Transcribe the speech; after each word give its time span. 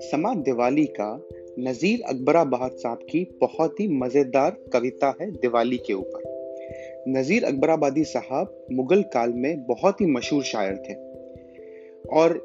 समा 0.00 0.34
दिवाली 0.34 0.84
का 0.84 1.26
नज़ीर 1.58 2.00
अकबराबाद 2.08 2.70
साहब 2.70 2.98
की 2.98 3.38
बहुत 3.40 3.80
ही 3.80 3.88
मज़ेदार 3.88 4.56
कविता 4.72 5.18
है 5.20 5.30
दिवाली 5.30 5.76
के 5.76 5.92
ऊपर। 5.92 6.22
नज़ीर 7.08 7.44
अकबराबादी 7.44 8.04
साहब 8.04 8.66
मुगल 8.72 9.02
काल 9.02 9.32
में 9.32 9.66
बहुत 9.66 10.00
ही 10.00 10.06
मशहूर 10.06 10.42
शायर 10.42 10.76
थे। 10.76 10.94
और 12.08 12.38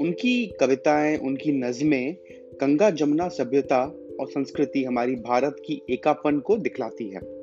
उनकी 0.00 0.46
कविताएँ, 0.46 1.16
उनकी 1.16 1.52
नज़में 1.52 2.16
गंगा 2.60 2.90
जमुना 2.90 3.28
सभ्यता 3.28 3.82
और 4.20 4.26
संस्कृति 4.26 4.84
हमारी 4.84 5.14
भारत 5.14 5.56
की 5.66 5.82
एकापन 5.90 6.38
को 6.38 6.56
दिखलाती 6.56 7.08
है। 7.08 7.40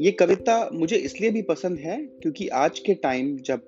ये 0.00 0.10
कविता 0.10 0.70
मुझे 0.72 0.96
इसलिए 0.96 1.30
भी 1.30 1.42
पसंद 1.42 1.78
है 1.78 2.02
क्योंकि 2.22 2.48
आज 2.48 2.78
के 2.78 2.94
टाइम 2.94 3.36
जब 3.36 3.60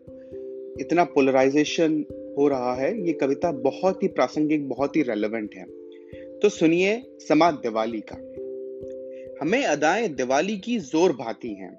इतना 0.80 1.04
पोलराइजेशन 1.04 2.04
हो 2.38 2.48
रहा 2.48 2.74
है, 2.74 3.06
ये 3.06 3.12
कविता 3.12 3.52
बहुत 3.52 4.02
ही 4.02 4.08
प्रासंगिक, 4.08 4.68
बहुत 4.68 4.96
ही 4.96 5.02
रेलेवेंट 5.02 5.54
है। 5.54 5.64
तो 6.38 6.48
सुनिए 6.48 7.02
समाज 7.28 7.54
दिवाली 7.54 8.02
का। 8.12 8.16
हमें 9.40 9.64
अदाएँ 9.64 10.08
दिवाली 10.08 10.56
की 10.56 10.78
ज़ोर 10.78 11.12
भाती 11.12 11.48
हैं 11.48 11.78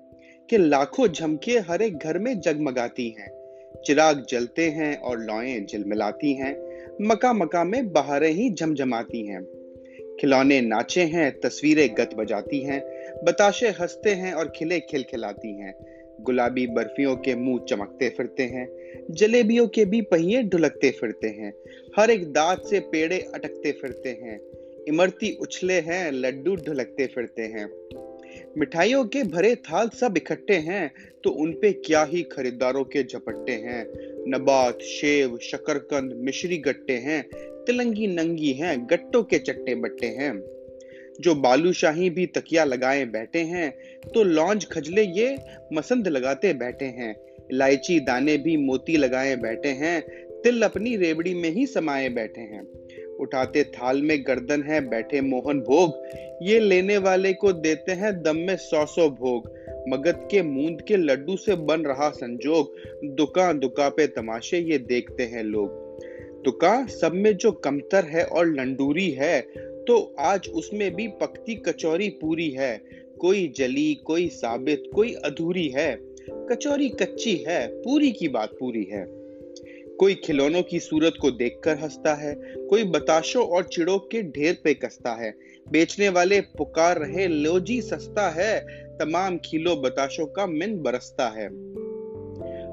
कि 0.50 0.58
लाखों 0.58 1.08
झमके 1.08 1.52
हर 1.52 1.82
एक 1.82 1.98
घर 1.98 2.20
में 2.20 2.40
जगमगाती 2.40 3.10
हैं। 3.10 3.38
चिराग 3.86 4.26
जलते 4.30 4.70
हैं 4.70 4.98
और 4.98 5.20
लौएँ 5.20 5.66
झिलमिलाती 5.66 6.34
हैं। 6.34 6.68
मका 7.02 7.34
मका 7.34 7.64
में 7.64 7.94
बहारें 7.94 8.32
ही 8.32 8.54
झमझमाती 8.54 9.28
हैं। 9.28 9.44
खिलौने 10.22 10.62
नाचे 10.62 11.02
हैं, 11.02 11.40
तस्वीरें 11.40 11.96
गत 11.98 12.10
बजाती 12.16 12.60
हैं। 12.64 12.82
बताशे 13.24 13.68
हँसते 13.70 14.10
हैं 14.10 14.34
और 14.34 14.54
खिले 14.56 14.80
खिलखिलाती 14.80 15.60
हैं। 15.60 15.97
गुलाबी 16.22 16.68
बर्फियों 16.68 17.16
के 17.16 17.36
मुँह 17.36 17.60
चमकते 17.70 18.10
फिरते 18.10 18.44
हैं, 18.44 18.68
जलेबियों 19.12 19.68
के 19.68 19.86
भी 19.86 20.02
पहिए 20.02 20.44
ढुलकते 20.44 20.92
फिरते 20.92 21.28
हैं, 21.28 21.54
हर 22.00 22.12
एक 22.12 22.32
दांत 22.34 22.64
से 22.70 22.80
पेड़े 22.80 23.20
अटकते 23.36 23.72
फिरते 23.72 24.10
हैं, 24.10 24.40
इमरती 24.88 25.38
उछले 25.42 25.74
हैं, 25.74 26.12
लड्डू 26.12 26.56
ढुलकते 26.56 27.08
फिरते 27.08 27.42
हैं। 27.42 27.70
मिठाइयों 28.58 29.06
के 29.06 29.24
भरे 29.24 29.56
थाल 29.56 29.90
सब 29.90 30.18
इकट्ठे 30.18 30.54
हैं 30.54 30.92
तो 31.24 31.30
उनपे 31.30 31.72
क्या 31.72 32.04
ही 32.04 32.22
खरीदारों 32.24 32.84
के 32.84 33.04
झपट्टे 33.04 33.52
हैं। 33.52 33.86
नबात, 34.30 34.82
शेव, 34.82 35.38
शकरकंद, 35.38 36.14
मिश्री 36.14 36.58
गट्टे 36.58 36.94
हैं, 36.94 37.22
तिलंगी 37.66 38.08
नंगी 38.08 38.52
हैं, 38.52 38.78
गट्टों 38.86 39.24
के 39.24 39.40
चट्टे 39.40 39.76
बट्टे 39.76 40.08
हैं। 40.08 40.32
जो 41.22 41.36
बालूशाही 41.36 42.10
भी 42.10 42.26
तकिया 42.28 42.64
लगाए 42.64 43.06
बैठे 43.06 43.40
हैं 43.46 43.70
तो 44.14 44.24
लॉन्ज 44.24 44.66
खजले 44.66 45.04
ये 45.04 45.38
मसंद 45.74 46.08
लगाते 46.08 46.54
बैठे 46.54 46.86
हैं। 46.86 47.16
इलायची 47.52 48.00
दाने 48.00 48.38
भी 48.38 48.56
मोती 48.58 48.98
लगाए 48.98 49.36
बैठे 49.36 49.70
हैं, 49.70 50.02
तिल 50.44 50.62
अपनी 50.62 50.96
रेवड़ी 50.96 51.34
में 51.34 51.50
ही 51.50 51.66
समाये 51.66 52.10
बैठे 52.10 52.42
हैं। 52.42 52.62
उठाते 53.18 53.64
थाल 53.66 54.02
में 54.02 54.18
गर्दन 54.28 54.64
है, 54.64 54.80
बैठे 54.90 55.22
मोहन 55.22 55.60
भोग। 55.60 55.94
ये 56.42 56.60
लेने 56.60 56.98
वाले 56.98 57.34
को 57.34 57.52
देते 57.54 57.92
हैं 57.92 58.12
दम 58.24 58.38
में 58.38 58.56
सौ 58.58 58.86
सौ 58.86 59.10
भोग। 59.12 59.50
मगध 59.90 60.28
के 60.32 60.42
मूंद 60.42 60.82
के 60.82 60.98
लड्डू 60.98 61.36
से 61.38 61.56
बन 61.56 61.82
रहा 61.82 62.10
संजोग। 62.10 62.76
दुका 63.16 63.52
दुका 63.54 63.90
पे 63.90 64.08
तमाशे 64.08 64.60
ये 64.62 64.78
देखते 64.78 65.24
हैं 65.24 65.44
लोग। 65.44 65.86
दुका 66.46 66.86
सब 66.88 67.14
में 67.14 67.36
जो 67.38 67.52
कमतर 67.52 68.06
है 68.06 68.24
और 68.24 68.48
लंडूरी 68.48 69.10
है 69.12 69.40
तो 69.88 70.16
आज 70.20 70.50
उसमें 70.50 70.96
भी 70.96 71.08
पकती 71.08 71.56
कचौरी 71.56 72.10
पूरी 72.10 72.50
है। 72.50 72.82
कोई 73.20 73.54
जली, 73.58 73.96
कोई 73.96 74.28
साबित, 74.28 74.84
कोई 74.96 75.14
अधूरी 75.14 75.68
है। 75.68 76.00
कचौरी 76.30 76.90
कच्ची 76.90 77.36
है, 77.48 77.68
पूरी 77.68 78.12
की 78.12 78.28
बात 78.28 78.52
पूरी 78.60 78.84
है। 78.84 79.06
कोई 80.00 80.16
खिलौनों 80.16 80.64
की 80.64 80.80
सूरत 80.80 81.14
को 81.22 81.32
देखकर 81.32 81.78
हंसता 81.78 82.16
है, 82.16 82.36
कोई 82.58 82.84
बताशों 82.84 83.48
और 83.48 83.64
चिड़ों 83.64 84.00
के 84.00 84.24
ढेर 84.24 84.58
पे 84.64 84.74
कसता 84.74 85.12
है। 85.12 85.34
बेचने 85.72 86.10
वाले 86.10 86.42
पुकार 86.42 86.98
रहे 86.98 87.28
लो 87.28 87.60
जी 87.60 87.82
सस्ता 87.82 88.30
है, 88.30 88.60
तमाम 88.98 89.38
खिलो 89.38 89.76
बताशों 89.76 90.26
का 90.26 90.48
मिन 90.48 90.82
बरसता 90.82 91.28
है। 91.28 91.48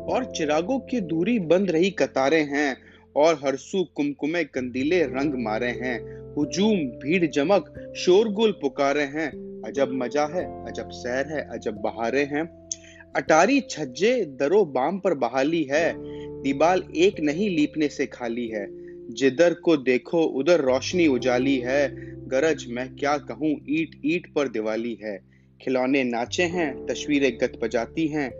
और 0.04 0.32
चिरागों 0.36 0.78
की 0.78 1.00
दूरी 1.00 1.38
बंद 1.38 1.70
रही 1.70 1.90
कतारें 1.90 2.44
हैं, 2.44 2.76
और 3.16 3.34
हरसू 3.34 3.84
कुमकुमे 3.94 4.44
कंदीले 4.44 5.02
रंग 5.02 5.34
मारे 5.34 5.68
हैं। 5.68 6.13
हुजूम, 6.38 6.76
भीड़, 6.76 7.26
जमक, 7.26 7.92
शोरगुल 7.96 8.52
पुकारे 8.52 9.02
हैं। 9.02 9.62
अजब 9.66 9.90
मज़ा 9.92 10.26
है, 10.26 10.66
अजब 10.66 10.88
सैर 10.88 11.26
है, 11.26 11.48
अजब 11.50 11.74
बहारे 11.74 12.20
हैं। 12.20 12.68
अटारी 13.16 13.60
छज्जे 13.60 14.24
दरो 14.24 14.64
बाम 14.64 14.98
पर 14.98 15.14
बहाली 15.14 15.62
है। 15.62 15.94
दीवाल 16.42 16.82
एक 16.96 17.20
नहीं 17.20 17.56
लीपने 17.56 17.88
से 17.88 18.06
खाली 18.06 18.48
है। 18.48 18.66
जिधर 19.14 19.54
को 19.54 19.76
देखो, 19.76 20.22
उधर 20.22 20.60
रोशनी 20.60 21.06
उजाली 21.06 21.58
है। 21.58 21.94
गरज, 22.28 22.66
मैं 22.68 22.96
क्या 22.96 23.18
कहूँ, 23.18 23.56
ईट 23.70 24.00
ईट 24.04 24.32
पर 24.34 24.48
दिवाली 24.48 24.98
है। 25.04 25.20
खिलौने 25.62 26.04
नाचे 26.04 26.42
हैं, 26.42 26.86
तस्वीरें 26.86 27.38
गत 27.40 27.52
बजाती 27.62 28.06
हैं। 28.06 28.30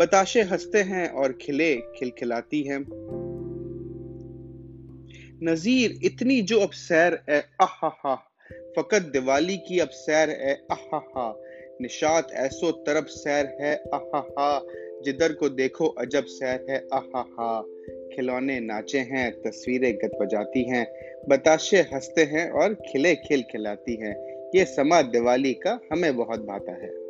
बताशे 0.00 0.42
हँसते 0.42 0.78
हैं 0.78 1.08
और 1.08 1.38
खिले, 1.40 1.76
खिलखिलाती 1.76 2.62
हैं। 2.62 2.84
नजीर 5.44 5.98
इतनी 6.04 6.42
जो 6.42 6.60
अब 6.60 6.70
सैर 6.70 7.22
है 7.30 7.44
आहा 7.62 8.14
फकत 8.76 9.02
दिवाली 9.02 9.56
की 9.56 9.78
अब 9.78 9.88
सैर 9.88 10.30
है 10.30 10.62
आहा 10.72 11.42
निशात 11.80 12.32
ऐसो 12.32 12.72
तरफ़ 12.72 13.06
सैर 13.06 13.56
है 13.60 13.84
आहा 13.94 14.62
जिधर 15.04 15.32
को 15.32 15.48
देखो 15.48 15.86
अजब 15.86 16.24
सैर 16.24 16.66
है 16.70 16.86
आहा 16.92 17.62
खिलौने 18.16 18.60
नाचे 18.60 18.98
हैं, 18.98 19.42
तस्वीरें 19.42 19.96
गत 19.96 20.18
बजाती 20.22 20.70
हैं। 20.70 20.86
बताशे 21.28 21.80
हँसते 21.80 22.22
हैं 22.22 22.50
और 22.50 22.74
खिले 22.74 23.14
खिल 23.14 23.42
खिलाती 23.42 23.94
हैं। 24.00 24.48
ये 24.54 24.64
समा 24.64 25.02
दिवाली 25.02 25.54
का 25.54 25.80
हमें 25.92 26.16
बहुत 26.16 26.40
भाता 26.40 26.72
है। 26.72 27.03